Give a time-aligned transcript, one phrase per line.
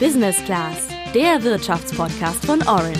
[0.00, 2.98] Business Class, der Wirtschaftspodcast von Orange.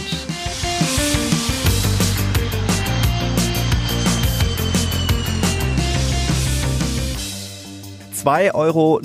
[8.15, 9.01] Zwei Euro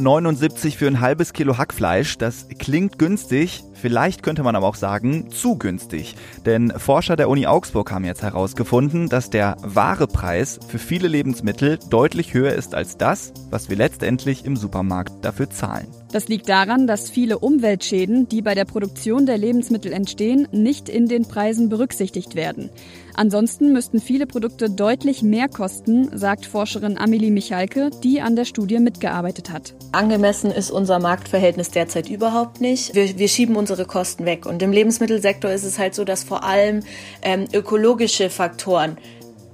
[0.77, 5.57] für ein halbes Kilo Hackfleisch, das klingt günstig, Vielleicht könnte man aber auch sagen, zu
[5.57, 6.15] günstig.
[6.45, 11.79] Denn Forscher der Uni Augsburg haben jetzt herausgefunden, dass der wahre Preis für viele Lebensmittel
[11.89, 15.87] deutlich höher ist als das, was wir letztendlich im Supermarkt dafür zahlen.
[16.11, 21.07] Das liegt daran, dass viele Umweltschäden, die bei der Produktion der Lebensmittel entstehen, nicht in
[21.07, 22.69] den Preisen berücksichtigt werden.
[23.13, 28.79] Ansonsten müssten viele Produkte deutlich mehr kosten, sagt Forscherin Amelie Michalke, die an der Studie
[28.79, 29.73] mitgearbeitet hat.
[29.93, 32.93] Angemessen ist unser Marktverhältnis derzeit überhaupt nicht.
[32.93, 34.45] Wir, wir schieben unsere Kosten weg.
[34.45, 36.81] Und im Lebensmittelsektor ist es halt so, dass vor allem
[37.21, 38.97] ähm, ökologische Faktoren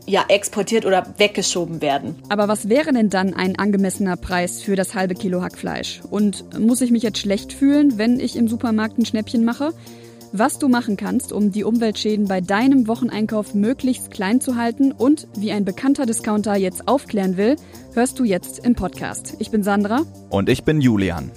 [0.08, 2.16] ja exportiert oder weggeschoben werden.
[2.30, 6.02] Aber was wäre denn dann ein angemessener Preis für das halbe Kilo Hackfleisch?
[6.10, 9.74] Und muss ich mich jetzt schlecht fühlen, wenn ich im Supermarkt ein Schnäppchen mache?
[10.34, 15.28] Was du machen kannst, um die Umweltschäden bei deinem Wocheneinkauf möglichst klein zu halten und
[15.38, 17.56] wie ein bekannter Discounter jetzt aufklären will,
[17.94, 19.36] hörst du jetzt im Podcast.
[19.40, 20.02] Ich bin Sandra.
[20.30, 21.32] Und ich bin Julian.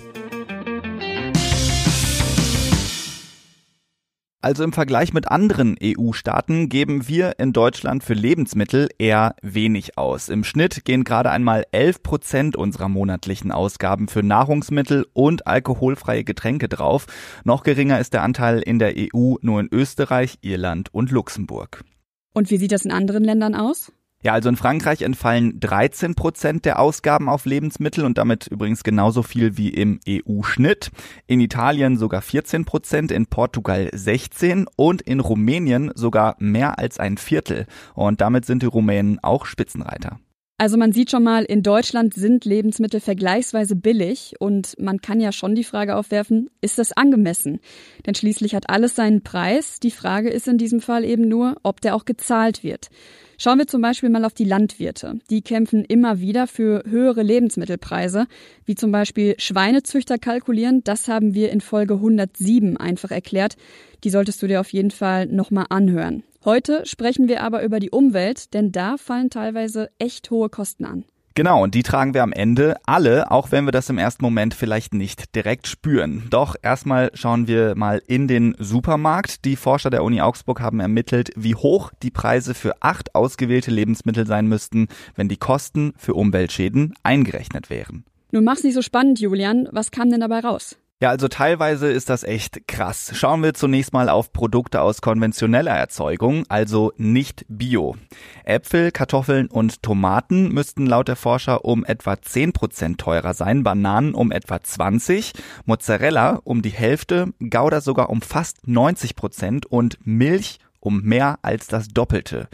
[4.42, 10.30] Also im Vergleich mit anderen EU-Staaten geben wir in Deutschland für Lebensmittel eher wenig aus.
[10.30, 16.70] Im Schnitt gehen gerade einmal 11 Prozent unserer monatlichen Ausgaben für Nahrungsmittel und alkoholfreie Getränke
[16.70, 17.06] drauf.
[17.44, 21.84] Noch geringer ist der Anteil in der EU nur in Österreich, Irland und Luxemburg.
[22.32, 23.92] Und wie sieht das in anderen Ländern aus?
[24.22, 29.22] Ja, also in Frankreich entfallen 13 Prozent der Ausgaben auf Lebensmittel und damit übrigens genauso
[29.22, 30.90] viel wie im EU-Schnitt.
[31.26, 37.16] In Italien sogar 14 Prozent, in Portugal 16 und in Rumänien sogar mehr als ein
[37.16, 37.66] Viertel.
[37.94, 40.18] Und damit sind die Rumänen auch Spitzenreiter.
[40.60, 45.32] Also man sieht schon mal, in Deutschland sind Lebensmittel vergleichsweise billig und man kann ja
[45.32, 47.60] schon die Frage aufwerfen, ist das angemessen?
[48.04, 49.80] Denn schließlich hat alles seinen Preis.
[49.80, 52.90] Die Frage ist in diesem Fall eben nur, ob der auch gezahlt wird.
[53.38, 55.18] Schauen wir zum Beispiel mal auf die Landwirte.
[55.30, 58.26] Die kämpfen immer wieder für höhere Lebensmittelpreise,
[58.66, 60.84] wie zum Beispiel Schweinezüchter kalkulieren.
[60.84, 63.56] Das haben wir in Folge 107 einfach erklärt.
[64.04, 66.22] Die solltest du dir auf jeden Fall nochmal anhören.
[66.42, 71.04] Heute sprechen wir aber über die Umwelt, denn da fallen teilweise echt hohe Kosten an.
[71.34, 74.54] Genau, und die tragen wir am Ende alle, auch wenn wir das im ersten Moment
[74.54, 76.26] vielleicht nicht direkt spüren.
[76.30, 79.44] Doch erstmal schauen wir mal in den Supermarkt.
[79.44, 84.26] Die Forscher der Uni Augsburg haben ermittelt, wie hoch die Preise für acht ausgewählte Lebensmittel
[84.26, 88.04] sein müssten, wenn die Kosten für Umweltschäden eingerechnet wären.
[88.32, 89.68] Nun mach's nicht so spannend, Julian.
[89.72, 90.76] Was kam denn dabei raus?
[91.02, 93.12] Ja, also teilweise ist das echt krass.
[93.14, 97.96] Schauen wir zunächst mal auf Produkte aus konventioneller Erzeugung, also nicht bio.
[98.44, 104.30] Äpfel, Kartoffeln und Tomaten müssten laut der Forscher um etwa 10% teurer sein, Bananen um
[104.30, 105.32] etwa 20,
[105.64, 111.88] Mozzarella um die Hälfte, Gouda sogar um fast 90% und Milch um mehr als das
[111.88, 112.48] Doppelte.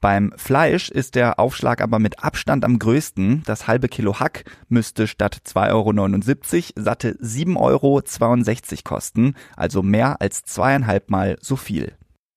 [0.00, 3.42] Beim Fleisch ist der Aufschlag aber mit Abstand am größten.
[3.44, 8.02] Das halbe Kilo Hack müsste statt 2,79 Euro satte 7,62 Euro
[8.84, 11.92] kosten, also mehr als zweieinhalb Mal so viel.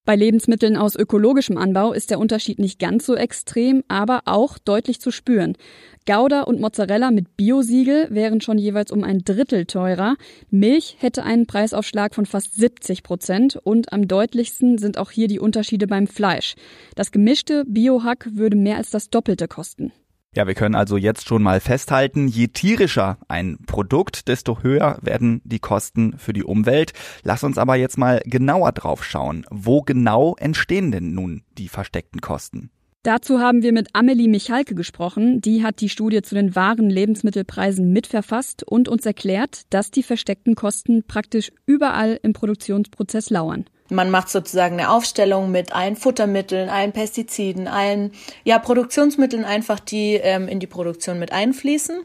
[0.06, 5.02] Bei Lebensmitteln aus ökologischem Anbau ist der Unterschied nicht ganz so extrem, aber auch deutlich
[5.02, 5.58] zu spüren.
[6.06, 10.16] Gouda und Mozzarella mit Biosiegel wären schon jeweils um ein Drittel teurer.
[10.52, 15.40] Milch hätte einen Preisaufschlag von fast 70 Prozent und am deutlichsten sind auch hier die
[15.40, 16.54] Unterschiede beim Fleisch.
[16.94, 19.92] Das gemischte Biohack würde mehr als das Doppelte kosten.
[20.36, 25.42] Ja, wir können also jetzt schon mal festhalten, je tierischer ein Produkt, desto höher werden
[25.46, 26.92] die Kosten für die Umwelt.
[27.24, 29.46] Lass uns aber jetzt mal genauer drauf schauen.
[29.50, 32.70] Wo genau entstehen denn nun die versteckten Kosten?
[33.04, 35.40] Dazu haben wir mit Amelie Michalke gesprochen.
[35.40, 40.56] Die hat die Studie zu den wahren Lebensmittelpreisen mitverfasst und uns erklärt, dass die versteckten
[40.56, 43.66] Kosten praktisch überall im Produktionsprozess lauern.
[43.90, 48.14] Man macht sozusagen eine Aufstellung mit allen Futtermitteln, allen Pestiziden, allen
[48.44, 52.04] ja, Produktionsmitteln einfach, die ähm, in die Produktion mit einfließen.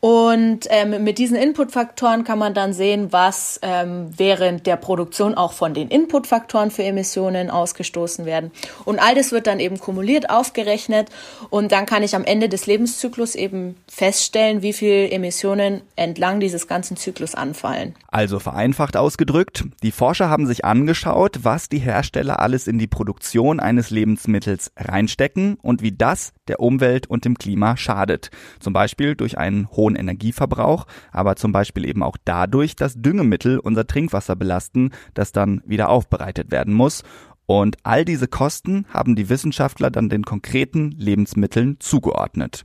[0.00, 5.52] Und ähm, mit diesen Inputfaktoren kann man dann sehen, was ähm, während der Produktion auch
[5.52, 8.52] von den Inputfaktoren für Emissionen ausgestoßen werden.
[8.84, 11.08] Und all das wird dann eben kumuliert aufgerechnet
[11.50, 16.68] und dann kann ich am Ende des Lebenszyklus eben feststellen, wie viel Emissionen entlang dieses
[16.68, 17.94] ganzen Zyklus anfallen.
[18.06, 23.58] Also vereinfacht ausgedrückt, die Forscher haben sich angeschaut, was die Hersteller alles in die Produktion
[23.58, 28.30] eines Lebensmittels reinstecken und wie das der Umwelt und dem Klima schadet.
[28.60, 33.58] Zum Beispiel durch einen hohen hohen Energieverbrauch, aber zum Beispiel eben auch dadurch, dass Düngemittel
[33.58, 37.02] unser Trinkwasser belasten, das dann wieder aufbereitet werden muss.
[37.46, 42.64] Und all diese Kosten haben die Wissenschaftler dann den konkreten Lebensmitteln zugeordnet.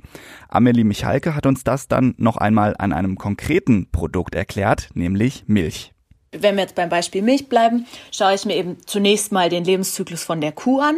[0.49, 5.93] Amelie Michalke hat uns das dann noch einmal an einem konkreten Produkt erklärt, nämlich Milch.
[6.33, 10.23] Wenn wir jetzt beim Beispiel Milch bleiben, schaue ich mir eben zunächst mal den Lebenszyklus
[10.23, 10.95] von der Kuh an,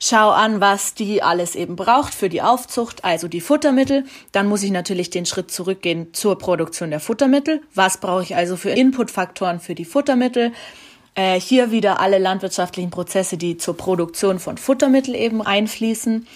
[0.00, 4.04] schaue an, was die alles eben braucht für die Aufzucht, also die Futtermittel.
[4.32, 7.62] Dann muss ich natürlich den Schritt zurückgehen zur Produktion der Futtermittel.
[7.74, 10.52] Was brauche ich also für Inputfaktoren für die Futtermittel?
[11.14, 16.26] Äh, hier wieder alle landwirtschaftlichen Prozesse, die zur Produktion von Futtermittel eben einfließen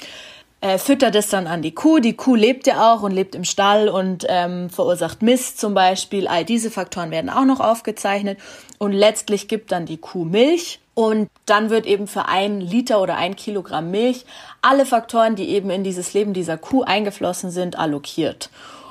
[0.62, 1.98] äh, füttert es dann an die Kuh.
[1.98, 6.28] Die Kuh lebt ja auch und lebt im Stall und ähm, verursacht Mist zum Beispiel.
[6.28, 8.38] All diese Faktoren werden auch noch aufgezeichnet
[8.78, 10.78] und letztlich gibt dann die Kuh Milch.
[10.94, 14.24] Und dann wird eben für ein Liter oder ein Kilogramm Milch
[14.60, 18.50] alle Faktoren, die eben in dieses Leben dieser Kuh eingeflossen sind, allokiert.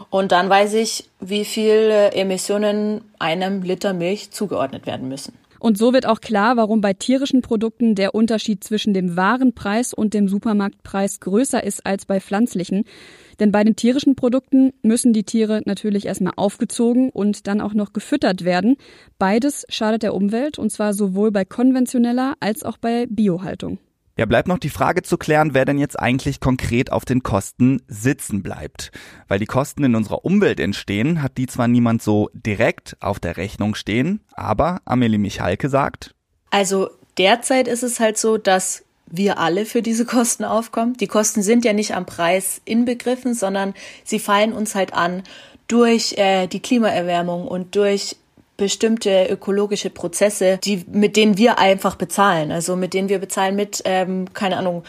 [0.09, 5.37] Und dann weiß ich, wie viele Emissionen einem Liter Milch zugeordnet werden müssen.
[5.61, 10.15] Und so wird auch klar, warum bei tierischen Produkten der Unterschied zwischen dem Warenpreis und
[10.15, 12.83] dem Supermarktpreis größer ist als bei pflanzlichen.
[13.39, 17.93] Denn bei den tierischen Produkten müssen die Tiere natürlich erstmal aufgezogen und dann auch noch
[17.93, 18.75] gefüttert werden.
[19.19, 23.77] Beides schadet der Umwelt und zwar sowohl bei konventioneller als auch bei Biohaltung.
[24.17, 27.81] Ja, bleibt noch die Frage zu klären, wer denn jetzt eigentlich konkret auf den Kosten
[27.87, 28.91] sitzen bleibt.
[29.27, 33.37] Weil die Kosten in unserer Umwelt entstehen, hat die zwar niemand so direkt auf der
[33.37, 36.13] Rechnung stehen, aber Amelie Michalke sagt.
[36.49, 40.95] Also derzeit ist es halt so, dass wir alle für diese Kosten aufkommen.
[40.97, 43.73] Die Kosten sind ja nicht am Preis inbegriffen, sondern
[44.03, 45.23] sie fallen uns halt an
[45.67, 48.17] durch äh, die Klimaerwärmung und durch
[48.61, 52.51] bestimmte ökologische Prozesse, die, mit denen wir einfach bezahlen.
[52.51, 54.83] Also mit denen wir bezahlen mit, ähm, keine Ahnung,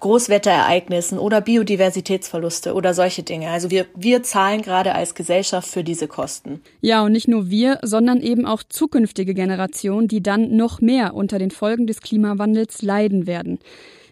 [0.00, 3.50] Großwetterereignissen oder Biodiversitätsverluste oder solche Dinge.
[3.50, 6.60] Also wir, wir zahlen gerade als Gesellschaft für diese Kosten.
[6.80, 11.38] Ja, und nicht nur wir, sondern eben auch zukünftige Generationen, die dann noch mehr unter
[11.38, 13.60] den Folgen des Klimawandels leiden werden.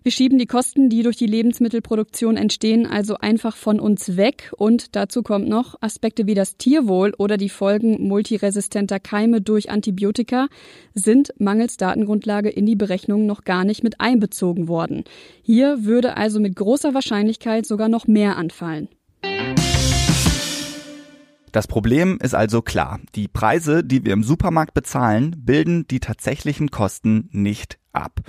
[0.04, 4.52] Wir schieben die Kosten, die durch die Lebensmittelproduktion entstehen, also einfach von uns weg.
[4.56, 10.49] Und dazu kommt noch Aspekte wie das Tierwohl oder die Folgen multiresistenter Keime durch Antibiotika
[10.93, 15.04] sind mangels Datengrundlage in die Berechnungen noch gar nicht mit einbezogen worden.
[15.43, 18.88] Hier würde also mit großer Wahrscheinlichkeit sogar noch mehr anfallen.
[21.52, 22.98] Das Problem ist also klar.
[23.14, 28.20] Die Preise, die wir im Supermarkt bezahlen, bilden die tatsächlichen Kosten nicht ab.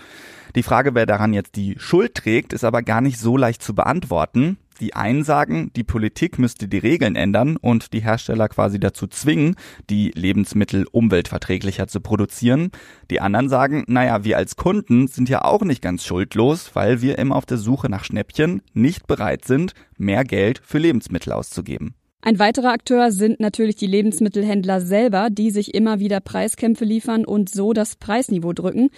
[0.55, 3.73] Die Frage, wer daran jetzt die Schuld trägt, ist aber gar nicht so leicht zu
[3.73, 4.57] beantworten.
[4.79, 9.55] Die einen sagen, die Politik müsste die Regeln ändern und die Hersteller quasi dazu zwingen,
[9.89, 12.71] die Lebensmittel umweltverträglicher zu produzieren.
[13.09, 17.17] Die anderen sagen, naja, wir als Kunden sind ja auch nicht ganz schuldlos, weil wir
[17.17, 21.95] immer auf der Suche nach Schnäppchen nicht bereit sind, mehr Geld für Lebensmittel auszugeben.
[22.21, 27.49] Ein weiterer Akteur sind natürlich die Lebensmittelhändler selber, die sich immer wieder Preiskämpfe liefern und
[27.49, 28.89] so das Preisniveau drücken.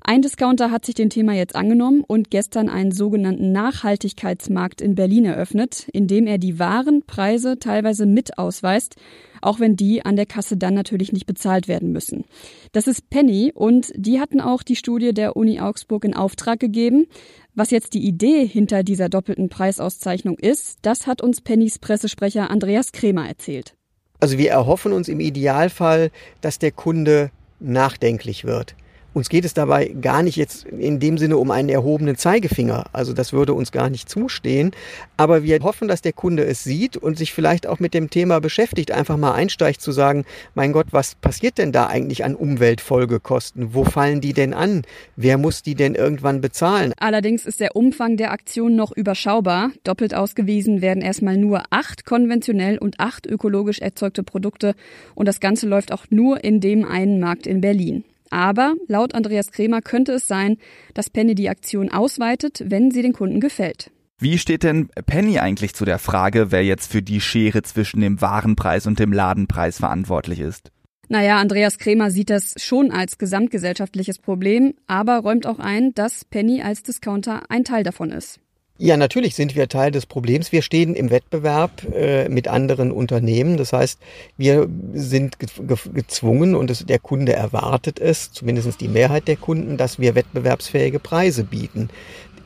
[0.00, 5.24] Ein Discounter hat sich dem Thema jetzt angenommen und gestern einen sogenannten Nachhaltigkeitsmarkt in Berlin
[5.24, 8.96] eröffnet, in dem er die wahren Preise teilweise mit ausweist,
[9.42, 12.24] auch wenn die an der Kasse dann natürlich nicht bezahlt werden müssen.
[12.72, 17.06] Das ist Penny und die hatten auch die Studie der Uni Augsburg in Auftrag gegeben.
[17.54, 22.92] Was jetzt die Idee hinter dieser doppelten Preisauszeichnung ist, das hat uns Pennys Pressesprecher Andreas
[22.92, 23.74] Kremer erzählt.
[24.20, 26.10] Also wir erhoffen uns im Idealfall,
[26.40, 27.30] dass der Kunde
[27.60, 28.74] nachdenklich wird.
[29.18, 32.84] Uns geht es dabei gar nicht jetzt in dem Sinne um einen erhobenen Zeigefinger.
[32.92, 34.70] Also das würde uns gar nicht zustehen.
[35.16, 38.40] Aber wir hoffen, dass der Kunde es sieht und sich vielleicht auch mit dem Thema
[38.40, 40.24] beschäftigt, einfach mal einsteigt zu sagen,
[40.54, 43.74] mein Gott, was passiert denn da eigentlich an Umweltfolgekosten?
[43.74, 44.82] Wo fallen die denn an?
[45.16, 46.92] Wer muss die denn irgendwann bezahlen?
[47.00, 49.72] Allerdings ist der Umfang der Aktion noch überschaubar.
[49.82, 54.76] Doppelt ausgewiesen werden erstmal nur acht konventionell und acht ökologisch erzeugte Produkte.
[55.16, 58.04] Und das Ganze läuft auch nur in dem einen Markt in Berlin.
[58.30, 60.56] Aber laut Andreas Kremer könnte es sein,
[60.94, 63.90] dass Penny die Aktion ausweitet, wenn sie den Kunden gefällt.
[64.20, 68.20] Wie steht denn Penny eigentlich zu der Frage, wer jetzt für die Schere zwischen dem
[68.20, 70.72] Warenpreis und dem Ladenpreis verantwortlich ist?
[71.08, 76.62] Naja, Andreas Kremer sieht das schon als gesamtgesellschaftliches Problem, aber räumt auch ein, dass Penny
[76.62, 78.40] als Discounter ein Teil davon ist.
[78.80, 80.52] Ja, natürlich sind wir Teil des Problems.
[80.52, 83.56] Wir stehen im Wettbewerb äh, mit anderen Unternehmen.
[83.56, 83.98] Das heißt,
[84.36, 89.34] wir sind ge ge gezwungen und es, der Kunde erwartet es, zumindest die Mehrheit der
[89.34, 91.90] Kunden, dass wir wettbewerbsfähige Preise bieten.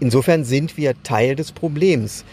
[0.01, 2.25] Insofern sind wir Teil des Problems.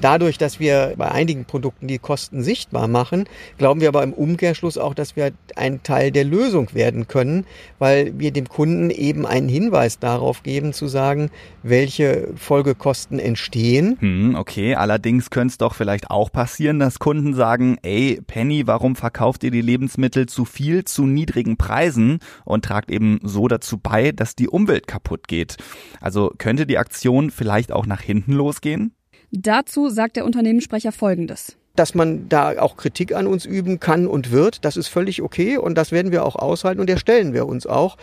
[0.00, 3.24] Dadurch, dass wir bei einigen Produkten die Kosten sichtbar machen,
[3.58, 7.44] glauben wir aber im Umkehrschluss auch, dass wir ein Teil der Lösung werden können,
[7.78, 11.30] weil wir dem Kunden eben einen Hinweis darauf geben, zu sagen,
[11.62, 13.96] welche Folgekosten entstehen.
[13.98, 18.94] Hm, okay, allerdings könnte es doch vielleicht auch passieren, dass Kunden sagen, ey, Penny, warum
[18.94, 24.12] verkauft ihr die Lebensmittel zu viel, zu niedrigen Preisen und tragt eben so dazu bei,
[24.12, 25.56] dass die Umwelt kaputt geht.
[26.00, 28.94] Also könnte die Aktion vielleicht auch nach hinten losgehen?
[29.30, 31.56] Dazu sagt der Unternehmenssprecher Folgendes.
[31.78, 34.64] dass man da auch Kritik an uns üben kann und wird.
[34.64, 37.96] Das ist völlig okay und das werden wir auch aushalten und erstellen wir uns auch.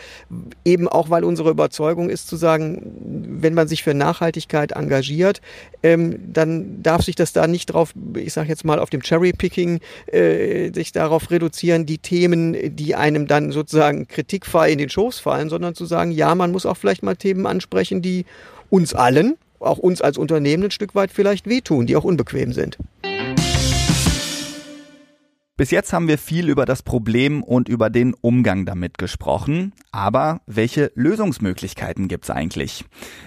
[0.63, 2.94] Eben auch, weil unsere Überzeugung ist zu sagen,
[3.41, 5.41] wenn man sich für Nachhaltigkeit engagiert,
[5.84, 9.82] ähm, dann darf sich das da nicht drauf, ich sage jetzt mal, auf dem Cherry-Picking
[10.08, 15.50] äh, sich darauf reduzieren, die Themen, die einem dann sozusagen kritikfrei in den Schoß fallen,
[15.50, 18.24] sondern zu sagen, ja, man muss auch vielleicht mal Themen ansprechen, die
[18.70, 22.77] uns allen, auch uns als Unternehmen ein Stück weit vielleicht wehtun, die auch unbequem sind.
[25.57, 29.71] Bis jetzt haben wir viel über das Problem und über den Umgang damit gesprochen.
[29.93, 32.83] Aber welche Lösungsmöglichkeiten gibt's eigentlich?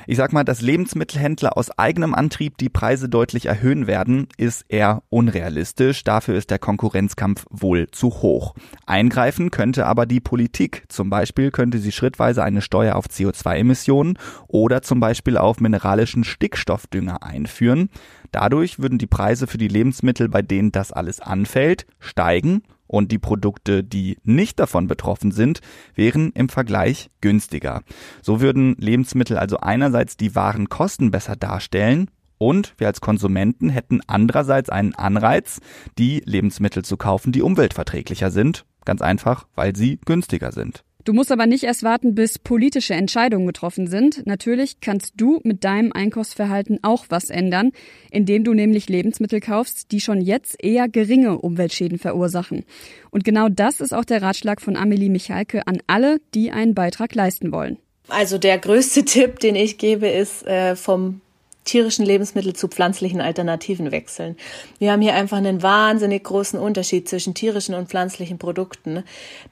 [0.07, 5.05] Ich sag mal, dass Lebensmittelhändler aus eigenem Antrieb die Preise deutlich erhöhen werden, ist eher
[5.09, 6.05] unrealistisch.
[6.05, 8.55] Dafür ist der Konkurrenzkampf wohl zu hoch.
[8.85, 10.85] Eingreifen könnte aber die Politik.
[10.89, 14.19] Zum Beispiel könnte sie schrittweise eine Steuer auf CO2-Emissionen
[14.49, 17.89] oder zum Beispiel auf mineralischen Stickstoffdünger einführen.
[18.33, 21.87] Dadurch würden die Preise für die Lebensmittel, bei denen das alles anfällt,
[22.19, 25.61] steigen und die Produkte, die nicht davon betroffen sind,
[25.95, 27.83] wären im Vergleich günstiger.
[28.23, 34.01] So würden Lebensmittel also einerseits die wahren Kosten besser darstellen und wir als Konsumenten hätten
[34.09, 35.61] andererseits einen Anreiz,
[35.97, 40.83] die Lebensmittel zu kaufen, die umweltverträglicher sind, ganz einfach, weil sie günstiger sind.
[41.09, 44.27] Du musst aber nicht erst warten, bis politische Entscheidungen getroffen sind.
[44.27, 47.71] Natürlich kannst du mit deinem Einkaufsverhalten auch was ändern,
[48.11, 52.67] indem du nämlich Lebensmittel kaufst, die schon jetzt eher geringe Umweltschäden verursachen.
[53.09, 57.15] Und genau das ist auch der Ratschlag von Amelie Michalke an alle, die einen Beitrag
[57.15, 57.79] leisten wollen.
[58.09, 61.23] Also der größte Tipp, den ich gebe, ist äh, vom
[61.69, 64.37] tierischen Lebensmittel zu pflanzlichen Alternativen wechseln.
[64.79, 69.05] Wir haben hier einfach einen wahnsinnig großen Unterschied zwischen tierischen und pflanzlichen Produkten.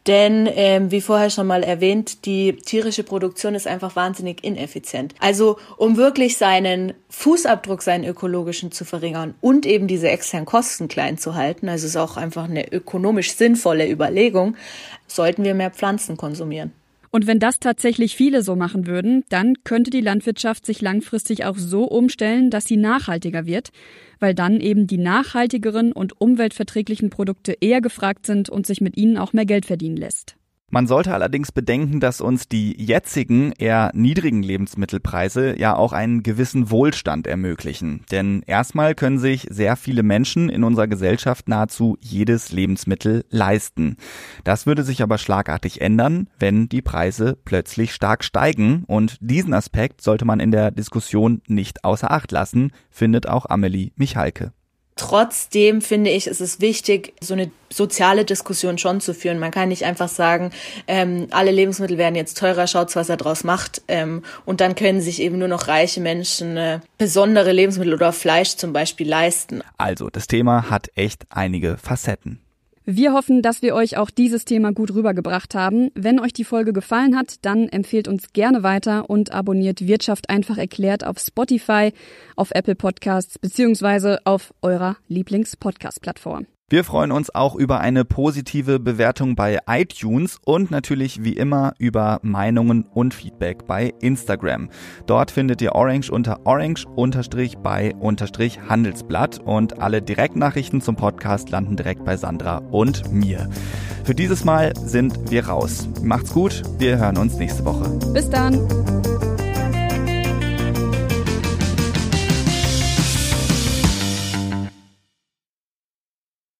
[0.07, 5.15] Denn, ähm, wie vorher schon mal erwähnt, die tierische Produktion ist einfach wahnsinnig ineffizient.
[5.21, 11.19] Also, um wirklich seinen Fußabdruck, seinen ökologischen zu verringern und eben diese externen Kosten klein
[11.19, 14.57] zu halten, also ist auch einfach eine ökonomisch sinnvolle Überlegung,
[15.07, 16.73] sollten wir mehr Pflanzen konsumieren.
[17.17, 21.57] Und wenn das tatsächlich viele so machen würden, dann könnte die Landwirtschaft sich langfristig auch
[21.57, 23.71] so umstellen, dass sie nachhaltiger wird,
[24.21, 29.17] weil dann eben die nachhaltigeren und umweltverträglichen Produkte eher gefragt sind und sich mit ihnen
[29.17, 30.36] auch mehr Geld verdienen lässt.
[30.69, 36.73] Man sollte allerdings bedenken, dass uns die jetzigen eher niedrigen Lebensmittelpreise ja auch einen gewissen
[36.73, 38.05] Wohlstand ermöglichen.
[38.11, 43.97] Denn erstmal können sich sehr viele Menschen in unserer Gesellschaft nahezu jedes Lebensmittel leisten.
[44.43, 48.83] Das würde sich aber schlagartig ändern, wenn die Preise plötzlich stark steigen.
[48.89, 53.93] Und diesen Aspekt sollte man in der Diskussion nicht außer Acht lassen, findet auch Amelie
[53.95, 54.53] Michalke.
[54.97, 59.39] Trotzdem finde ich, ist es wichtig, so eine soziale Diskussion schon zu führen.
[59.39, 60.53] Man kann nicht einfach sagen,
[60.87, 63.83] ähm, alle Lebensmittel werden jetzt teurer, schaut, was er draus macht.
[63.89, 68.57] Ähm, und dann können sich eben nur noch reiche Menschen äh, besondere Lebensmittel oder Fleisch
[68.57, 69.63] zum Beispiel leisten.
[69.77, 72.41] Also, das Thema hat echt einige Facetten.
[72.89, 75.91] Wir hoffen, dass wir euch auch dieses Thema gut rübergebracht haben.
[75.97, 80.57] Wenn euch die Folge gefallen hat, dann empfehlt uns gerne weiter und abonniert Wirtschaft einfach
[80.57, 81.93] erklärt auf Spotify,
[82.37, 86.47] auf Apple Podcasts beziehungsweise auf eurer Lieblings-Podcast-Plattform.
[86.69, 92.19] Wir freuen uns auch über eine positive Bewertung bei iTunes und natürlich wie immer über
[92.23, 94.71] Meinungen und Feedback bei Instagram.
[95.07, 102.57] Dort findet ihr Orange unter Orange-bei-Handelsblatt und alle Direktnachrichten zum Podcast landen direkt bei Sandra
[102.57, 103.49] und mir.
[104.03, 105.89] Für dieses Mal sind wir raus.
[106.03, 107.89] Macht's gut, wir hören uns nächste Woche.
[108.13, 108.67] Bis dann.